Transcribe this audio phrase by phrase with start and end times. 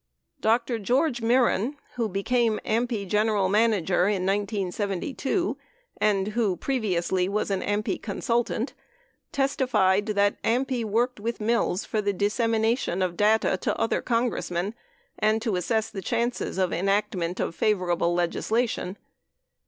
[0.39, 0.79] Dr.
[0.79, 5.57] George Mehren (who became AMPI general manager in 1972
[5.97, 8.73] and who previously was an AMPI consultant)
[9.31, 14.73] testified that AMPI worked with Mills for the dissemination of data to other Congress men
[15.19, 18.97] and to assess the chances of enactment of favorable legislation.